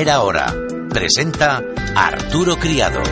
[0.00, 0.54] Primera hora.
[0.88, 1.62] Presenta
[1.94, 3.02] Arturo Criado.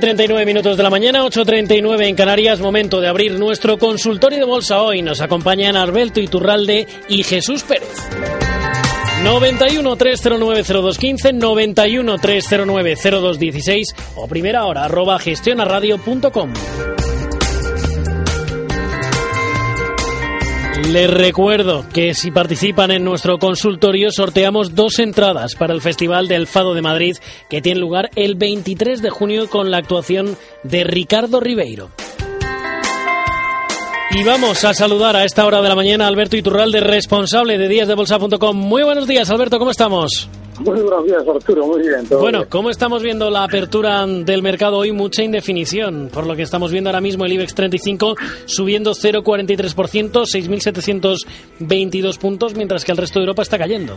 [0.00, 4.82] Nueve minutos de la mañana, 8.39 en Canarias, momento de abrir nuestro consultorio de bolsa
[4.82, 5.02] hoy.
[5.02, 8.08] Nos acompañan Arbelto Iturralde y Jesús Pérez.
[9.22, 16.52] 91 309 0215, 91 309 0216 o primera hora arroba gestionaradio.com.
[20.88, 26.46] Les recuerdo que si participan en nuestro consultorio sorteamos dos entradas para el Festival del
[26.46, 27.16] Fado de Madrid
[27.48, 31.90] que tiene lugar el 23 de junio con la actuación de Ricardo Ribeiro.
[34.12, 37.68] Y vamos a saludar a esta hora de la mañana a Alberto Iturralde, responsable de
[37.68, 38.56] díasdebolsa.com.
[38.56, 40.28] Muy buenos días, Alberto, ¿cómo estamos?
[40.60, 41.66] Muy buenos días, Arturo.
[41.66, 42.06] Muy bien.
[42.20, 44.92] bueno, ¿cómo estamos viendo la apertura del mercado hoy?
[44.92, 46.10] Mucha indefinición.
[46.12, 50.26] Por lo que estamos viendo ahora mismo, el IBEX 35 subiendo 0,43%,
[51.58, 53.96] 6.722 puntos, mientras que el resto de Europa está cayendo.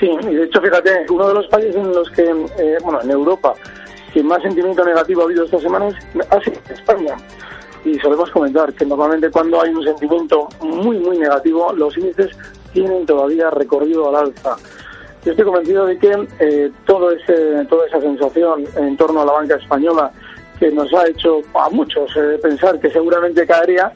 [0.00, 3.10] Sí, y de hecho, fíjate, uno de los países en los que, eh, bueno, en
[3.12, 3.54] Europa,
[4.12, 5.94] que más sentimiento negativo ha habido estas semanas
[6.30, 7.14] ha sido España.
[7.84, 12.36] Y solemos comentar que normalmente cuando hay un sentimiento muy, muy negativo, los índices
[12.72, 14.56] tienen todavía recorrido al alza.
[15.24, 19.32] Yo estoy convencido de que eh, todo ese, toda esa sensación en torno a la
[19.32, 20.10] banca española
[20.58, 23.92] que nos ha hecho a muchos eh, pensar que seguramente caería,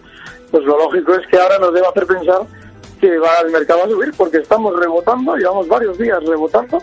[0.50, 2.42] pues lo lógico es que ahora nos deba hacer pensar
[3.00, 6.78] que va el mercado a subir porque estamos rebotando, llevamos varios días rebotando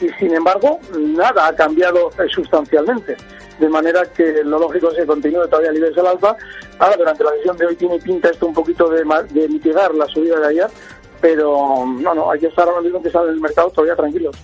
[0.00, 3.16] y sin embargo nada ha cambiado eh, sustancialmente.
[3.58, 6.36] De manera que lo lógico es que continúe todavía a nivel del alfa.
[6.78, 10.06] Ahora, durante la sesión de hoy tiene pinta esto un poquito de, de mitigar la
[10.06, 10.68] subida de ayer,
[11.20, 14.36] pero no, no, hay que estar ahora mismo que sale el mercado todavía tranquilos.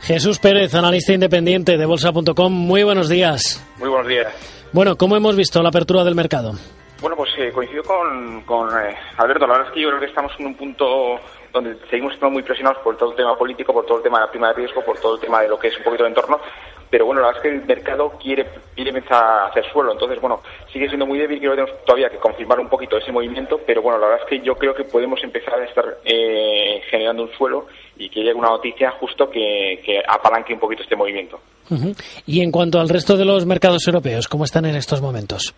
[0.00, 3.64] Jesús Pérez, analista independiente de bolsa.com, muy buenos días.
[3.78, 4.28] Muy buenos días.
[4.72, 6.52] Bueno, ¿cómo hemos visto la apertura del mercado?
[7.00, 9.46] Bueno, pues eh, coincido con, con eh, Alberto.
[9.46, 11.18] La verdad es que yo creo que estamos en un punto
[11.52, 14.26] donde seguimos estando muy presionados por todo el tema político, por todo el tema de
[14.26, 16.10] la prima de riesgo, por todo el tema de lo que es un poquito de
[16.10, 16.40] entorno,
[16.92, 20.20] pero bueno, la verdad es que el mercado quiere, quiere empezar a hacer suelo, entonces
[20.20, 23.58] bueno, sigue siendo muy débil, creo que tenemos todavía que confirmar un poquito ese movimiento,
[23.66, 27.22] pero bueno, la verdad es que yo creo que podemos empezar a estar eh, generando
[27.22, 27.66] un suelo
[27.96, 31.40] y que llegue una noticia justo que, que apalanque un poquito este movimiento.
[32.26, 35.54] Y en cuanto al resto de los mercados europeos, ¿cómo están en estos momentos?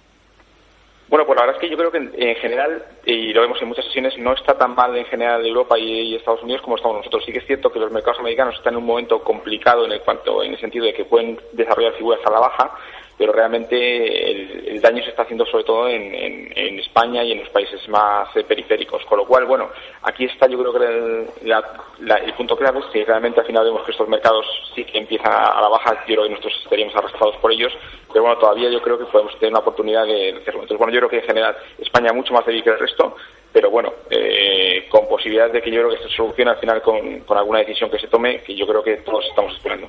[1.14, 1.98] Bueno, pues la verdad es que yo creo que
[2.28, 5.78] en, general, y lo vemos en muchas sesiones, no está tan mal en general Europa
[5.78, 7.22] y, Estados Unidos como estamos nosotros.
[7.24, 10.00] Sí que es cierto que los mercados americanos están en un momento complicado en el,
[10.00, 12.72] cuanto, en el sentido de que pueden desarrollar figuras a la baja,
[13.16, 17.88] pero realmente el, daño se está haciendo sobre todo en, España y en los países
[17.88, 19.04] más eh, periféricos.
[19.06, 19.70] Con lo cual, bueno,
[20.02, 23.92] aquí está yo creo que el, punto clave es que realmente al final vemos que
[23.92, 24.44] estos mercados
[24.74, 27.72] sí que empiezan a, la baja, yo creo que nosotros estaríamos arrastrados por ellos,
[28.08, 30.62] pero bueno, todavía yo creo que podemos tener una oportunidad de hacerlo.
[30.62, 33.16] Entonces, bueno, yo creo que en general España mucho más débil que el resto,
[33.52, 37.20] pero bueno, eh, con posibilidades de que yo creo que se solucione al final con,
[37.20, 39.88] con alguna decisión que se tome, que yo creo que todos estamos esperando.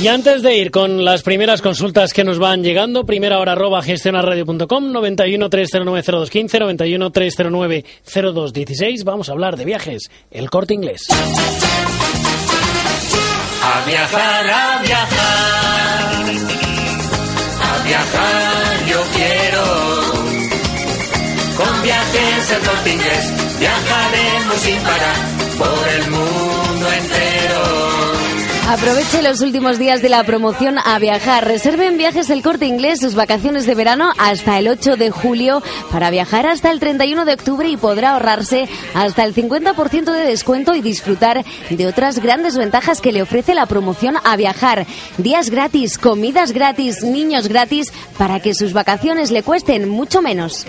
[0.00, 3.82] Y antes de ir con las primeras consultas que nos van llegando, primera hora arroba
[3.82, 11.08] gestionarradio.com, 91 309 0215, 91 309 0216, vamos a hablar de viajes, el corte inglés.
[13.60, 16.24] A viajar, a viajar,
[17.60, 19.64] a viajar yo quiero.
[21.56, 25.16] Con viajes el corte inglés, viajaremos sin parar
[25.58, 26.57] por el mundo.
[28.68, 31.46] Aproveche los últimos días de la promoción a viajar.
[31.46, 36.10] Reserven viajes el corte inglés sus vacaciones de verano hasta el 8 de julio para
[36.10, 40.82] viajar hasta el 31 de octubre y podrá ahorrarse hasta el 50% de descuento y
[40.82, 44.86] disfrutar de otras grandes ventajas que le ofrece la promoción a viajar.
[45.16, 50.66] Días gratis, comidas gratis, niños gratis para que sus vacaciones le cuesten mucho menos.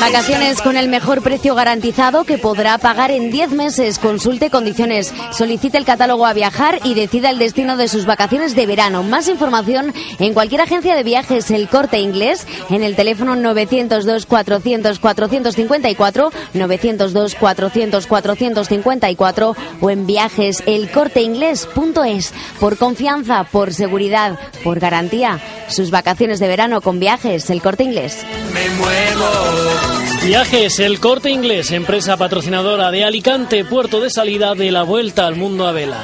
[0.00, 3.98] Vacaciones con el mejor precio garantizado que podrá pagar en 10 meses.
[4.24, 8.64] Consulte condiciones, solicite el catálogo a viajar y decida el destino de sus vacaciones de
[8.64, 9.02] verano.
[9.02, 14.98] Más información en cualquier agencia de viajes El Corte Inglés en el teléfono 902 400
[14.98, 22.32] 454 902 400 454 o en viajeselcorteinglés.es.
[22.58, 25.38] Por confianza, por seguridad, por garantía,
[25.68, 28.24] sus vacaciones de verano con viajes El Corte Inglés.
[28.54, 30.13] Me muevo.
[30.24, 35.36] Viajes, el corte inglés, empresa patrocinadora de Alicante, puerto de salida de la vuelta al
[35.36, 35.98] mundo a vela.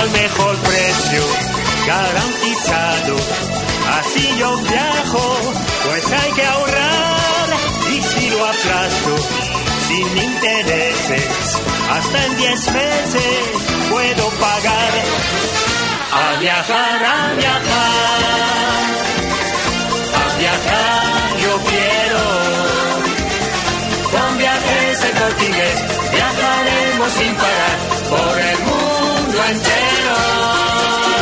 [0.00, 1.22] al mejor precio
[1.86, 3.16] garantizado.
[4.00, 5.36] Así yo viajo
[5.86, 7.48] pues hay que ahorrar.
[7.92, 9.16] Y si lo aplazo
[9.88, 14.92] sin intereses hasta en 10 meses puedo pagar.
[16.10, 18.97] A viajar a viajar
[20.38, 22.20] viajar yo quiero
[24.12, 25.78] con viajes en Corte Inglés
[26.12, 27.78] viajaremos sin parar
[28.10, 31.18] por el mundo entero.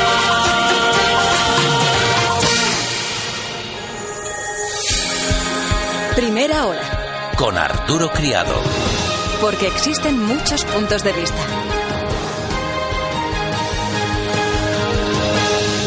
[6.14, 8.54] Primera hora, Con Arturo Criado.
[9.40, 11.36] porque existen muchos puntos de vista.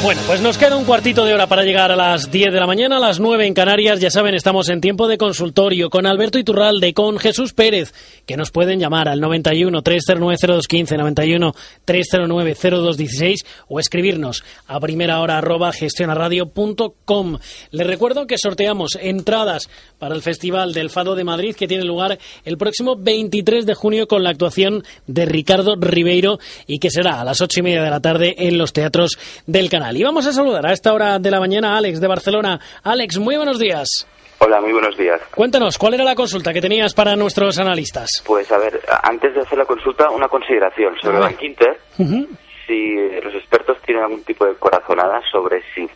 [0.02, 2.66] Bueno, pues nos queda un cuartito de hora para llegar a las 10 de la
[2.66, 4.00] mañana, a las 9 en Canarias.
[4.00, 7.94] Ya saben, estamos en tiempo de consultorio con Alberto Iturralde, con Jesús Pérez,
[8.26, 11.54] que nos pueden llamar al 91 309 0215, 91
[11.84, 17.38] 309 0216 o escribirnos a primera hora arroba gestionaradio.com.
[17.72, 19.70] Les recuerdo que sorteamos entradas
[20.00, 24.08] para el Festival del Fado de Madrid que tiene lugar el próximo 23 de junio
[24.08, 27.90] con la actuación de Ricardo Ribeiro y que será a las ocho y media de
[27.90, 29.89] la tarde en los teatros del canal.
[29.98, 32.60] Y vamos a saludar a esta hora de la mañana a Alex de Barcelona.
[32.84, 34.08] Alex, muy buenos días.
[34.40, 35.20] Hola, muy buenos días.
[35.36, 38.24] Cuéntanos, ¿cuál era la consulta que tenías para nuestros analistas?
[38.26, 41.20] Pues a ver, antes de hacer la consulta, una consideración sobre.
[41.20, 41.78] Van Quinter.
[41.98, 42.28] Ujú.
[42.66, 45.90] Si los expertos tienen algún tipo de corazonada sobre si,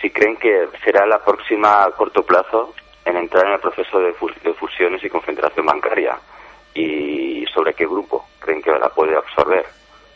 [0.00, 4.12] si creen que será la próxima a corto plazo en entrar en el proceso de,
[4.14, 6.16] fus- de fusiones y concentración bancaria
[6.74, 9.66] y sobre qué grupo creen que la puede absorber.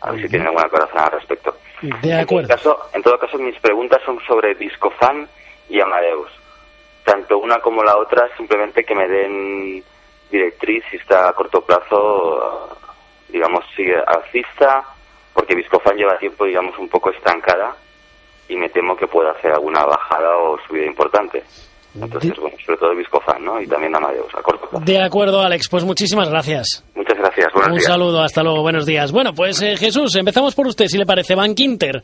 [0.03, 1.55] A ver si tienen alguna corazonada al respecto.
[1.81, 2.49] De En acuerdo.
[2.49, 5.29] caso, en todo caso, mis preguntas son sobre Discofan
[5.69, 6.31] y Amadeus.
[7.05, 9.83] Tanto una como la otra, simplemente que me den
[10.31, 12.77] directriz si está a corto plazo,
[13.29, 14.85] digamos, sigue alcista,
[15.35, 17.75] porque Viscofan lleva tiempo, digamos, un poco estancada
[18.49, 21.43] y me temo que pueda hacer alguna bajada o subida importante.
[21.95, 23.61] Entonces, bueno, sobre todo Viscofan, ¿no?
[23.61, 24.85] Y también Amadeus, a corto plazo.
[24.85, 25.69] De acuerdo, Alex.
[25.69, 26.83] Pues muchísimas gracias.
[26.95, 27.85] Muchas gracias, buenos Un días.
[27.87, 29.13] saludo, hasta luego, buenos días.
[29.13, 31.35] Bueno, pues eh, Jesús, empezamos por usted, si le parece.
[31.35, 32.03] Van Quinter,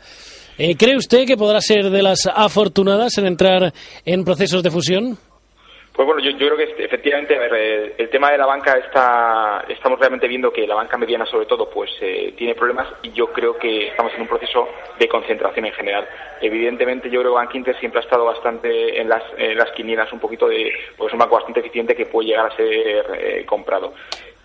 [0.58, 3.72] eh, ¿cree usted que podrá ser de las afortunadas en entrar
[4.04, 5.18] en procesos de fusión?
[5.92, 8.78] Pues bueno, yo, yo creo que efectivamente a ver, eh, el tema de la banca
[8.78, 13.10] está, estamos realmente viendo que la banca mediana sobre todo pues eh, tiene problemas y
[13.10, 16.06] yo creo que estamos en un proceso de concentración en general.
[16.40, 20.12] Evidentemente yo creo que Bank Inter siempre ha estado bastante en las, en las quinielas
[20.12, 23.92] un poquito de pues un banco bastante eficiente que puede llegar a ser eh, comprado.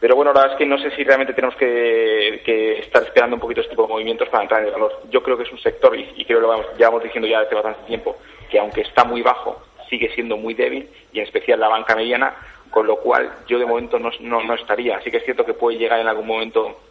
[0.03, 3.37] Pero bueno, la verdad es que no sé si realmente tenemos que, que estar esperando
[3.37, 4.99] un poquito este tipo de movimientos para entrar en el valor.
[5.09, 7.39] Yo creo que es un sector, y, creo que lo vamos, ya vamos diciendo ya
[7.39, 8.17] desde bastante tiempo,
[8.49, 12.35] que aunque está muy bajo, sigue siendo muy débil, y en especial la banca mediana,
[12.69, 14.97] con lo cual yo de momento no, no, no estaría.
[14.97, 16.81] Así que es cierto que puede llegar en algún momento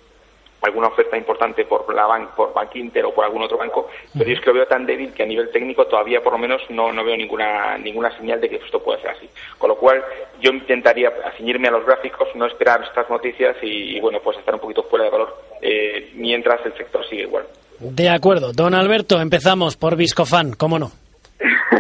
[0.63, 4.31] alguna oferta importante por la ban por Bank Inter o por algún otro banco, pero
[4.31, 6.63] yo es que lo veo tan débil que a nivel técnico todavía por lo menos
[6.71, 9.29] no, no veo ninguna ninguna señal de que esto pueda ser así.
[9.59, 10.03] Con lo cual
[10.41, 14.55] yo intentaría ceñirme a los gráficos, no esperar estas noticias y, y, bueno, pues estar
[14.55, 17.45] un poquito fuera de valor eh, mientras el sector sigue igual.
[17.81, 18.53] De acuerdo.
[18.53, 20.93] Don Alberto, empezamos por Viscofan, ¿cómo no?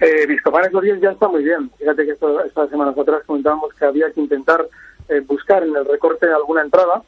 [0.00, 1.70] Eh, Viscofan estos días ya está muy bien.
[1.78, 4.66] Fíjate que esto- estas semanas atrás comentábamos que había que intentar
[5.08, 7.00] eh, buscar en el recorte alguna entrada.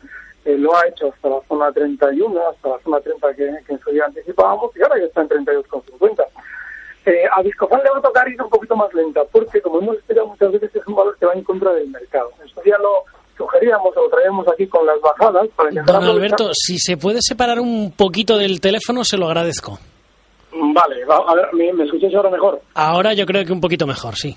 [0.47, 3.81] Eh, lo ha hecho hasta la zona 31, hasta la zona 30 que, que en
[3.81, 6.25] su día anticipábamos y ahora ya está en 32,50.
[7.05, 9.97] Eh, a Viscofan le va a tocar ir un poquito más lenta, porque como hemos
[9.97, 12.31] explicado muchas veces es un valor que va en contra del mercado.
[12.45, 13.05] Esto ya lo
[13.37, 15.47] sugeríamos o lo traíamos aquí con las bajadas.
[15.57, 16.11] Para intentar Don.
[16.17, 19.79] Alberto, si se puede separar un poquito del teléfono, se lo agradezco.
[20.53, 22.61] Vale, va- a ver, ¿me, me escucháis ahora mejor?
[22.75, 24.35] Ahora yo creo que un poquito mejor, sí.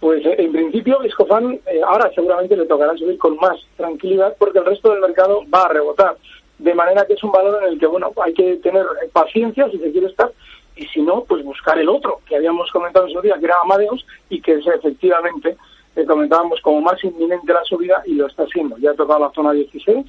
[0.00, 4.58] Pues eh, en principio Viscofan eh, ahora seguramente le tocará subir con más tranquilidad porque
[4.58, 6.16] el resto del mercado va a rebotar.
[6.58, 9.68] De manera que es un valor en el que, bueno, hay que tener eh, paciencia
[9.70, 10.30] si se quiere estar
[10.76, 13.56] y si no, pues buscar el otro que habíamos comentado en su día, que era
[13.62, 15.56] Amadeus y que es efectivamente,
[15.96, 18.78] eh, comentábamos como más inminente la subida y lo está haciendo.
[18.78, 20.06] Ya ha tocado la zona 16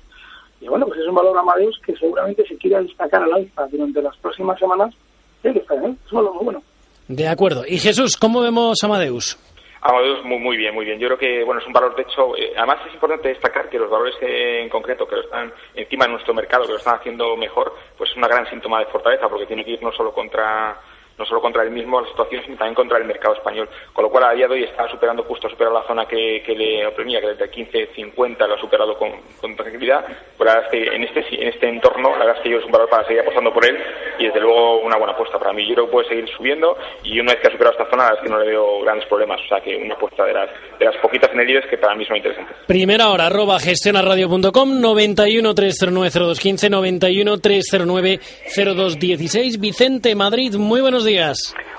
[0.61, 4.01] y bueno, pues es un valor Amadeus que seguramente se quiera destacar al alza durante
[4.01, 4.93] las próximas semanas.
[5.41, 5.95] Tiene que estar, ¿eh?
[6.05, 6.63] Es un valor muy bueno.
[7.07, 7.63] De acuerdo.
[7.67, 9.37] Y Jesús, ¿cómo vemos Amadeus?
[9.81, 10.99] Amadeus muy, muy bien, muy bien.
[10.99, 13.79] Yo creo que bueno es un valor, de hecho, eh, además es importante destacar que
[13.79, 17.73] los valores en concreto que están encima de nuestro mercado, que lo están haciendo mejor,
[17.97, 20.77] pues es una gran síntoma de fortaleza, porque tiene que ir no solo contra
[21.19, 23.67] no solo contra el mismo la situación, sino también contra el mercado español.
[23.91, 26.41] Con lo cual, a día de hoy está superando, justo ha superado la zona que,
[26.45, 29.11] que le oprimía, que desde 15, 50 lo ha superado con,
[29.41, 30.05] con tranquilidad.
[30.37, 32.59] Pues la verdad es que en este, en este entorno, la verdad es que yo
[32.59, 33.77] es un valor para seguir apostando por él
[34.17, 35.67] y desde luego una buena apuesta para mí.
[35.67, 38.09] Yo creo que puede seguir subiendo y una vez que ha superado esta zona, la
[38.11, 39.41] verdad es que no le veo grandes problemas.
[39.41, 40.49] O sea que una apuesta de las,
[40.79, 42.55] de las poquitas en el IBEX que para mí son interesantes.
[42.65, 48.19] Primera hora, arroba gestionarradio.com, 91 309 0215, 91 309
[48.55, 49.59] 0216.
[49.59, 51.08] Vicente, Madrid, muy buenos días.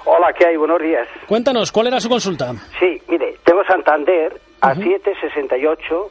[0.05, 0.57] Hola, ¿qué hay?
[0.57, 1.07] Buenos días.
[1.29, 2.53] Cuéntanos, ¿cuál era su consulta?
[2.79, 6.09] Sí, mire, tengo Santander a 7.68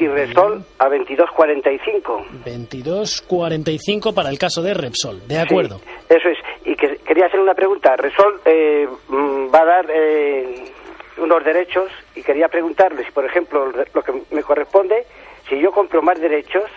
[0.00, 2.44] y Resol a 22.45.
[2.44, 5.26] 22.45 para el caso de Repsol.
[5.28, 5.78] De acuerdo.
[5.78, 6.38] Sí, eso es.
[6.64, 7.94] Y que, quería hacer una pregunta.
[7.96, 10.72] Resol eh, mm, va a dar eh,
[11.18, 15.06] unos derechos y quería preguntarle si, por ejemplo, lo que me corresponde,
[15.48, 16.70] si yo compro más derechos,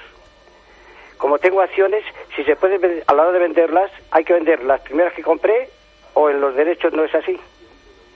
[1.23, 2.03] como tengo acciones,
[2.35, 5.69] si se puede, a la hora de venderlas, hay que vender las primeras que compré
[6.15, 7.39] o en los derechos no es así.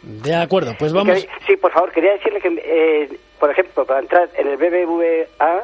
[0.02, 1.26] De acuerdo, pues vamos.
[1.48, 5.64] sí, por favor, quería decirle que, eh, por ejemplo, para entrar en el BBVA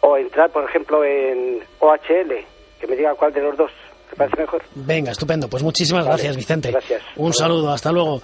[0.00, 2.46] o entrar, por ejemplo, en OHL,
[2.80, 3.70] que me diga cuál de los dos
[4.12, 4.62] me parece mejor.
[4.74, 5.50] Venga, estupendo.
[5.50, 6.70] Pues muchísimas Vale, gracias, Vicente.
[6.70, 7.02] gracias.
[7.16, 8.22] Un saludo, hasta luego.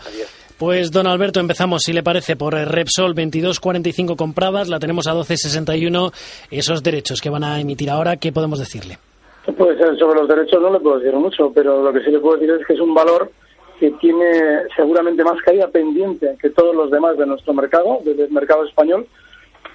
[0.59, 6.13] Pues, don Alberto, empezamos, si le parece, por Repsol 22.45 compradas, la tenemos a 12.61.
[6.51, 8.97] Esos derechos que van a emitir ahora, ¿qué podemos decirle?
[9.45, 12.21] Pues eh, sobre los derechos no le puedo decir mucho, pero lo que sí le
[12.21, 13.31] puedo decir es que es un valor
[13.79, 18.65] que tiene seguramente más caída pendiente que todos los demás de nuestro mercado, del mercado
[18.65, 19.07] español,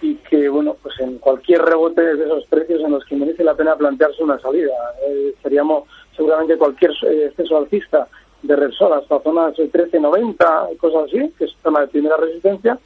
[0.02, 3.54] y que, bueno, pues en cualquier rebote de esos precios en los que merece la
[3.54, 4.74] pena plantearse una salida.
[5.08, 5.84] Eh, seríamos
[6.16, 8.08] seguramente cualquier eh, exceso alcista
[8.44, 12.78] de Repsol hasta zonas de 13.90, cosas así, que es zona de primera resistencia,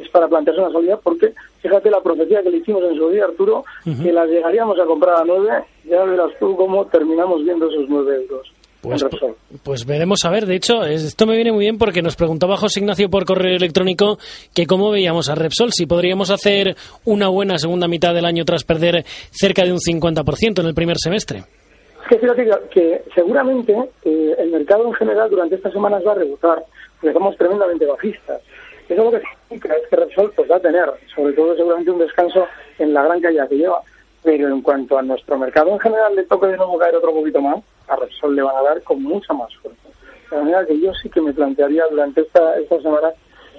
[0.00, 3.24] es para plantearse una salida porque fíjate la profecía que le hicimos en su día,
[3.24, 7.84] Arturo, que las llegaríamos a comprar a 9, ya verás tú cómo terminamos viendo esos
[7.88, 8.52] 9 euros.
[8.80, 9.36] Pues, Repsol.
[9.62, 10.44] pues veremos a ver.
[10.44, 13.54] De hecho, es- esto me viene muy bien porque nos preguntaba José Ignacio por correo
[13.56, 14.18] electrónico
[14.52, 18.64] que cómo veíamos a Repsol, si podríamos hacer una buena segunda mitad del año tras
[18.64, 21.44] perder cerca de un 50% en el primer semestre.
[22.02, 23.72] Es que fíjate que, que seguramente
[24.04, 26.62] eh, el mercado en general durante estas semanas va a rebotar,
[26.94, 28.42] porque estamos tremendamente bajistas.
[28.88, 31.98] Eso lo que significa es que Repsol pues, va a tener, sobre todo seguramente un
[31.98, 32.46] descanso
[32.78, 33.80] en la gran caída que lleva.
[34.22, 37.40] Pero en cuanto a nuestro mercado en general le toque de nuevo caer otro poquito
[37.40, 39.88] más, a Repsol le van a dar con mucha más fuerza.
[40.30, 43.10] De manera que yo sí que me plantearía durante esta, esta semana,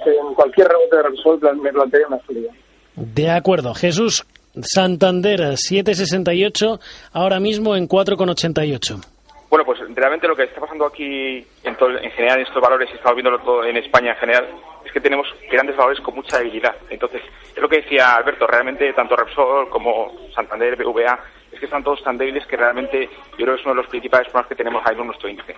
[0.04, 2.52] que en cualquier rebote de Repsol me plantearía una salida.
[2.96, 3.74] De acuerdo.
[3.74, 4.26] Jesús
[4.62, 6.80] Santander 768,
[7.14, 9.04] ahora mismo en 4,88.
[9.50, 12.90] Bueno, pues realmente lo que está pasando aquí en, todo- en general en estos valores,
[12.92, 14.48] y estamos viéndolo todo en España en general,
[14.84, 16.76] es que tenemos grandes valores con mucha debilidad.
[16.90, 17.22] Entonces,
[17.56, 21.20] es lo que decía Alberto, realmente tanto Repsol como Santander, BVA,
[21.52, 23.08] es que están todos tan débiles que realmente
[23.38, 25.56] yo creo que es uno de los principales problemas que tenemos ahí en nuestro índice.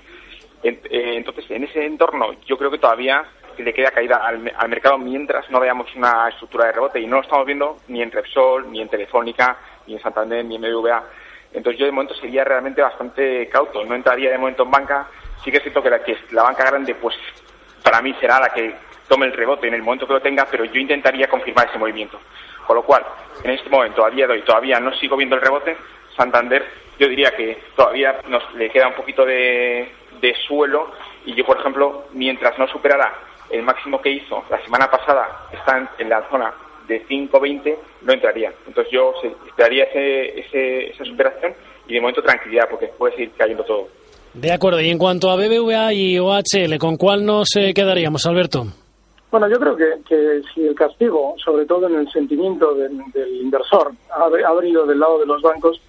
[0.64, 0.78] Eh,
[1.16, 3.24] entonces, en ese entorno, yo creo que todavía
[3.64, 7.18] le queda caída al, al mercado mientras no veamos una estructura de rebote y no
[7.18, 9.58] lo estamos viendo ni en Repsol, ni en Telefónica,
[9.88, 11.04] ni en Santander, ni en BVA.
[11.54, 15.08] Entonces yo de momento sería realmente bastante cauto, no entraría de momento en banca.
[15.44, 17.16] Sí que es cierto que la, que la banca grande, pues
[17.84, 18.76] para mí será la que
[19.08, 22.20] tome el rebote en el momento que lo tenga, pero yo intentaría confirmar ese movimiento.
[22.66, 23.06] Con lo cual,
[23.44, 25.78] en este momento, a día de hoy, todavía no sigo viendo el rebote.
[26.18, 26.66] Santander,
[26.98, 30.92] yo diría que todavía nos le queda un poquito de, de suelo
[31.26, 33.14] y yo, por ejemplo, mientras no superara
[33.50, 36.54] el máximo que hizo la semana pasada, está en, en la zona
[36.88, 38.54] de 5.20, no entraría.
[38.68, 39.14] Entonces yo
[39.48, 41.54] esperaría ese, ese- esa superación
[41.88, 43.88] y de momento tranquilidad, porque puede seguir cayendo todo.
[44.34, 44.82] De acuerdo.
[44.82, 48.66] Y en cuanto a BBVA y OHL, ¿con cuál nos eh, quedaríamos, Alberto?
[49.32, 53.36] Bueno, yo creo que, que si el castigo, sobre todo en el sentimiento del, del
[53.42, 55.82] inversor, ha, ha venido del lado de los bancos,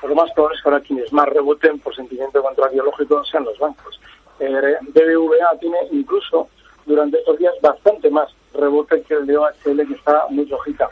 [0.00, 3.58] pues lo más probable es que ahora quienes más reboten por sentimiento contrabiológico sean los
[3.58, 4.00] bancos.
[4.40, 6.48] Eh, BBVA tiene incluso
[6.86, 10.88] durante estos días bastante más rebote que el de OHL, que está muy flojita.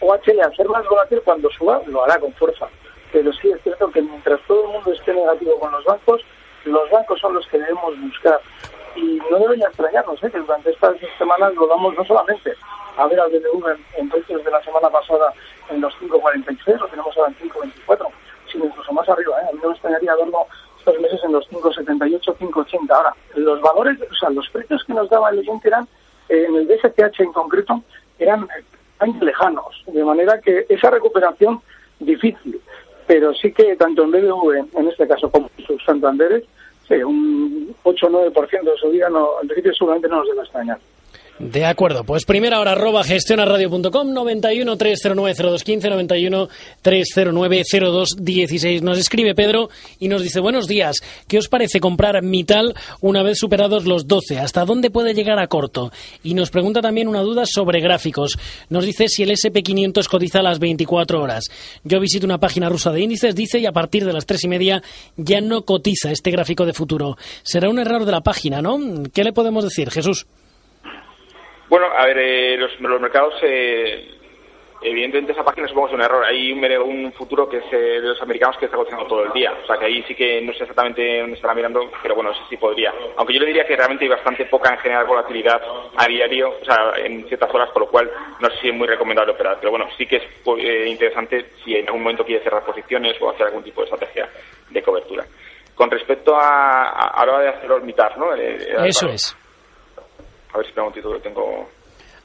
[0.00, 2.66] OHL, al ser más volátil, cuando suba, lo hará con fuerza.
[3.12, 6.22] Pero sí es cierto que mientras todo el mundo esté negativo con los bancos,
[6.64, 8.40] los bancos son los que debemos buscar.
[8.94, 10.30] Y no debería extrañarnos ¿eh?
[10.30, 12.54] que durante estas semanas lo damos no solamente
[12.96, 15.32] a ver al BBV en, en precios de la semana pasada
[15.68, 18.08] en los 5.46, lo tenemos ahora en 5.24,
[18.50, 19.40] sino incluso más arriba.
[19.42, 19.46] ¿eh?
[19.48, 20.46] A mí no me extrañaría verlo
[20.86, 22.90] estos meses en los 5.78, 5.80.
[22.90, 25.86] Ahora, los valores, o sea, los precios que nos daba el oyente eran,
[26.28, 27.82] eh, en el DSCH en concreto,
[28.18, 28.46] eran
[28.98, 31.60] tan lejanos, de manera que esa recuperación
[31.98, 32.60] difícil,
[33.06, 36.44] pero sí que tanto en BBV, en este caso, como en sus Santanderes,
[36.88, 40.78] sí, un 8 o 9% de subida, no, en principio seguramente no nos debe extrañar.
[41.38, 46.48] De acuerdo, pues primera hora arroba gestionaradio.com 91 309 0215 91
[46.80, 47.62] 309
[48.16, 48.82] 0216.
[48.82, 49.68] Nos escribe Pedro
[50.00, 50.96] y nos dice buenos días,
[51.28, 54.38] ¿qué os parece comprar Mital una vez superados los 12?
[54.38, 55.92] ¿Hasta dónde puede llegar a corto?
[56.24, 58.38] Y nos pregunta también una duda sobre gráficos.
[58.70, 61.44] Nos dice si el SP500 cotiza a las 24 horas.
[61.84, 64.48] Yo visito una página rusa de índices, dice, y a partir de las tres y
[64.48, 64.82] media
[65.18, 67.18] ya no cotiza este gráfico de futuro.
[67.42, 68.78] Será un error de la página, ¿no?
[69.12, 70.26] ¿Qué le podemos decir, Jesús?
[71.68, 74.16] Bueno, a ver, eh, los, los mercados, eh,
[74.82, 76.24] evidentemente esa página supongo es un error.
[76.24, 79.52] Hay un, futuro que es eh, de los americanos que está cotizando todo el día.
[79.62, 82.40] O sea que ahí sí que no sé exactamente dónde estará mirando, pero bueno, ese
[82.50, 82.92] sí podría.
[83.16, 85.60] Aunque yo le diría que realmente hay bastante poca en general volatilidad
[85.96, 88.86] a diario, o sea, en ciertas horas, por lo cual no sé si es muy
[88.86, 89.56] recomendable operar.
[89.58, 93.16] Pero bueno, sí que es pues, eh, interesante si en algún momento quiere cerrar posiciones
[93.20, 94.28] o hacer algún tipo de estrategia
[94.70, 95.24] de cobertura.
[95.74, 98.34] Con respecto a, a, a la hora de hacer orbitar, ¿no?
[98.34, 99.36] Eh, Eso es.
[100.56, 101.68] A ver si tengo un título que tengo.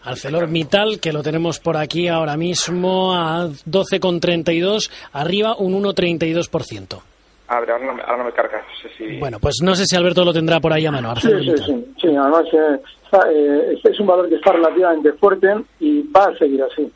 [0.06, 7.02] ArcelorMittal, que lo tenemos por aquí ahora mismo a 12,32, arriba un 1,32%.
[7.50, 8.60] A ver, ahora no, me, ahora no me carga.
[8.60, 9.20] No sé si...
[9.20, 11.14] Bueno, pues no sé si Alberto lo tendrá por ahí a mano.
[11.18, 12.08] Sí, sí, sí, sí.
[12.16, 16.64] además eh, está, eh, es un valor que está relativamente fuerte y va a seguir
[16.64, 16.90] así.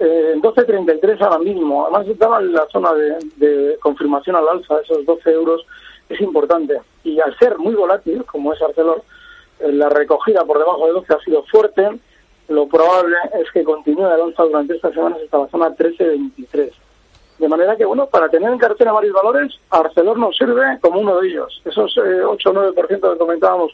[0.00, 5.06] Eh, 12.33 ahora mismo, además estaba en la zona de, de confirmación al alza, esos
[5.06, 5.64] 12 euros,
[6.10, 6.78] es importante.
[7.04, 9.02] Y al ser muy volátil, como es Arcelor,
[9.60, 11.88] la recogida por debajo de 12 ha sido fuerte,
[12.48, 16.70] lo probable es que continúe el alza durante estas semanas hasta la zona 13.23.
[17.38, 21.20] De manera que, bueno, para tener en cartera varios valores, Arcelor nos sirve como uno
[21.20, 21.62] de ellos.
[21.64, 23.72] Esos eh, 8 o 9% que comentábamos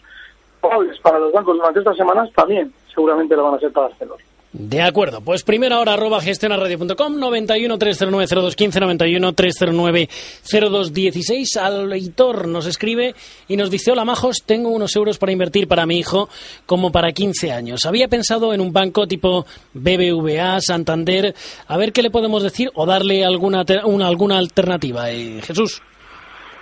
[0.60, 4.18] probables para los bancos durante estas semanas también seguramente lo van a ser para Arcelor.
[4.52, 10.08] De acuerdo, pues primera hora arroba gestionarradio.com 91 309 0215 91 309
[10.42, 13.14] 0216 Alleitor nos escribe
[13.46, 16.28] y nos dice Hola majos, tengo unos euros para invertir para mi hijo
[16.66, 17.86] como para 15 años.
[17.86, 21.32] Había pensado en un banco tipo BBVA, Santander,
[21.68, 25.12] a ver qué le podemos decir o darle alguna, una, alguna alternativa.
[25.12, 25.80] Eh, Jesús.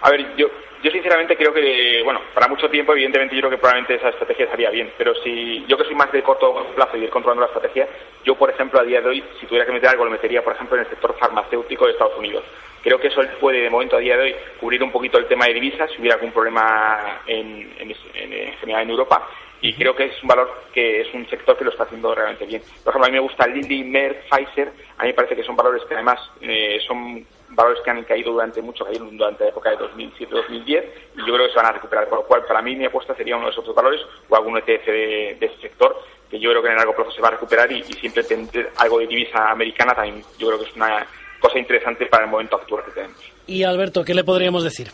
[0.03, 0.47] A ver, yo,
[0.83, 4.45] yo sinceramente creo que, bueno, para mucho tiempo, evidentemente, yo creo que probablemente esa estrategia
[4.45, 4.93] estaría bien.
[4.97, 7.89] Pero si yo que soy más de corto plazo y ir controlando la estrategia,
[8.25, 10.55] yo, por ejemplo, a día de hoy, si tuviera que meter algo, lo metería, por
[10.55, 12.45] ejemplo, en el sector farmacéutico de Estados Unidos.
[12.83, 15.47] Creo que eso puede, de momento, a día de hoy, cubrir un poquito el tema
[15.47, 19.29] de divisas si hubiera algún problema en, en, en, en Europa.
[19.61, 22.47] Y creo que es un valor que es un sector que lo está haciendo realmente
[22.47, 22.63] bien.
[22.85, 24.73] Por ejemplo, a mí me gusta Lilly, Merck, Pfizer.
[24.99, 28.33] A mí me parece que son valores que además eh, son valores que han caído
[28.33, 30.85] durante mucho, cayeron durante la época de 2007-2010
[31.17, 33.15] y yo creo que se van a recuperar, por lo cual para mí mi apuesta
[33.15, 35.97] sería uno de esos otros valores o algún ETF de, de ese sector
[36.31, 38.23] que yo creo que en el largo plazo se va a recuperar y, y siempre
[38.23, 41.07] tener algo de divisa americana también yo creo que es una
[41.41, 43.19] cosa interesante para el momento actual que tenemos.
[43.47, 44.89] Y Alberto, ¿qué le podríamos decir?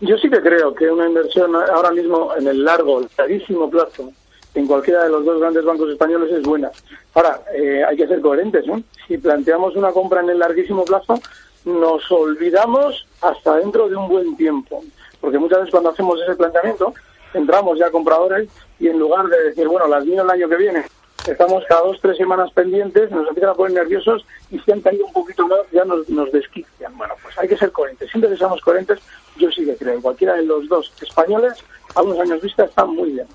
[0.00, 4.10] Yo sí que creo que una inversión ahora mismo en el largo, larguísimo plazo,
[4.54, 6.70] en cualquiera de los dos grandes bancos españoles es buena.
[7.14, 8.82] Ahora, eh, hay que ser coherentes, ¿no?
[9.06, 11.20] Si planteamos una compra en el larguísimo plazo,
[11.64, 14.82] nos olvidamos hasta dentro de un buen tiempo.
[15.20, 16.94] Porque muchas veces cuando hacemos ese planteamiento,
[17.34, 20.84] entramos ya compradores y en lugar de decir, bueno, las mío el año que viene,
[21.32, 25.06] estamos cada dos, tres semanas pendientes, nos empiezan a poner nerviosos y si han caído
[25.06, 26.96] un poquito más ya nos, nos desquician.
[26.96, 28.10] Bueno, pues hay que ser coherentes.
[28.10, 28.98] Siempre que seamos coherentes,
[29.36, 30.00] yo sí que creo.
[30.00, 31.54] Cualquiera de los dos españoles,
[31.94, 33.26] a unos años vista, está muy bien.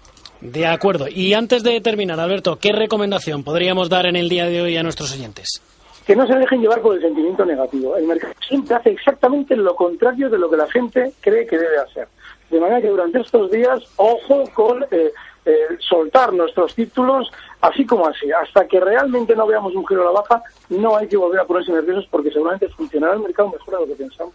[0.41, 1.07] De acuerdo.
[1.09, 4.83] Y antes de terminar, Alberto, ¿qué recomendación podríamos dar en el día de hoy a
[4.83, 5.61] nuestros oyentes?
[6.05, 7.95] Que no se dejen llevar por el sentimiento negativo.
[7.95, 11.77] El mercado siempre hace exactamente lo contrario de lo que la gente cree que debe
[11.77, 12.09] hacer.
[12.49, 15.13] De manera que durante estos días, ojo con eh,
[15.45, 17.31] eh, soltar nuestros títulos
[17.63, 18.31] así como así.
[18.31, 21.45] Hasta que realmente no veamos un giro a la baja, no hay que volver a
[21.45, 24.33] ponerse nerviosos porque seguramente funcionará el mercado mejor de lo que pensamos.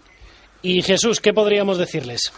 [0.63, 2.33] Y Jesús, ¿qué podríamos decirles?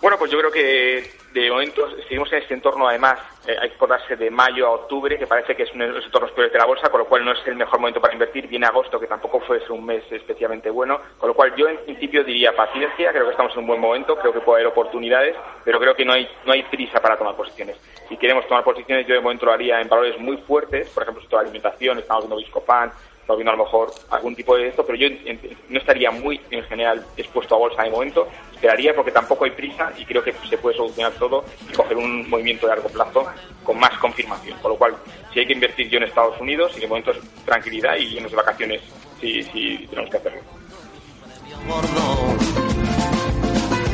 [0.00, 3.76] Bueno, pues yo creo que de momento seguimos en este entorno, además, eh, hay que
[3.76, 6.58] acordarse de mayo a octubre, que parece que es uno de los entornos peores de
[6.58, 8.46] la bolsa, con lo cual no es el mejor momento para invertir.
[8.48, 12.24] Viene agosto, que tampoco fue un mes especialmente bueno, con lo cual yo en principio
[12.24, 15.78] diría paciencia, creo que estamos en un buen momento, creo que puede haber oportunidades, pero
[15.78, 17.76] creo que no hay, no hay prisa para tomar posiciones.
[18.08, 21.22] Si queremos tomar posiciones, yo de momento lo haría en valores muy fuertes, por ejemplo,
[21.22, 22.90] sector de alimentación, estamos viendo Viscopan,
[23.28, 26.10] estamos viendo a lo mejor algún tipo de esto, pero yo en- en- no estaría
[26.10, 30.24] muy en general expuesto a bolsa de momento, esperaría porque tampoco hay prisa y creo
[30.24, 33.26] que se puede solucionar todo y coger un movimiento de largo plazo
[33.62, 34.58] con más confirmación.
[34.60, 34.94] Con lo cual,
[35.30, 38.30] si hay que invertir yo en Estados Unidos y de momento es tranquilidad y irnos
[38.30, 38.80] de vacaciones
[39.20, 39.42] si,
[39.90, 40.40] tenemos que hacerlo.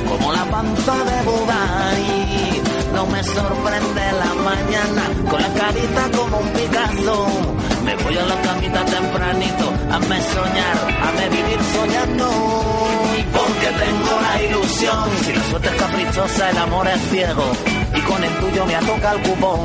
[0.08, 1.24] como la panza de.
[2.92, 7.26] No me sorprende la mañana con la carita como un Picasso.
[7.84, 12.30] Me voy a la camita tempranito, hazme soñar, hazme vivir soñando.
[13.32, 17.44] Porque tengo la ilusión, si la suerte es caprichosa, el amor es ciego.
[17.96, 19.60] Y con el tuyo me atoca el cupón.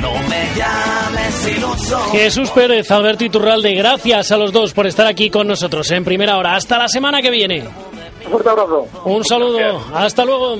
[0.00, 1.98] No me llames iluso.
[2.12, 6.36] Jesús Pérez, Alberto Iturralde, gracias a los dos por estar aquí con nosotros en primera
[6.36, 6.54] hora.
[6.54, 7.64] Hasta la semana que viene.
[8.24, 8.86] Un fuerte abrazo.
[9.04, 10.56] Un saludo, hasta luego.